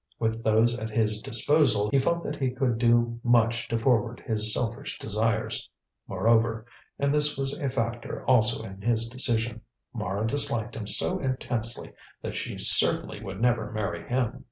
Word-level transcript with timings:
With 0.17 0.43
those 0.43 0.75
at 0.79 0.89
his 0.89 1.21
disposal, 1.21 1.91
he 1.91 1.99
felt 1.99 2.23
that 2.23 2.37
he 2.37 2.49
could 2.49 2.79
do 2.79 3.19
much 3.23 3.67
to 3.67 3.77
forward 3.77 4.19
his 4.21 4.51
selfish 4.51 4.97
desires. 4.97 5.69
Moreover 6.07 6.65
and 6.97 7.13
this 7.13 7.37
was 7.37 7.55
a 7.55 7.69
factor 7.69 8.25
also 8.25 8.63
in 8.65 8.81
his 8.81 9.07
decision 9.07 9.61
Mara 9.93 10.25
disliked 10.25 10.75
him 10.75 10.87
so 10.87 11.19
intensely 11.19 11.93
that 12.23 12.35
she 12.35 12.57
certainly 12.57 13.21
would 13.21 13.39
never 13.39 13.71
marry 13.71 14.01
him. 14.09 14.39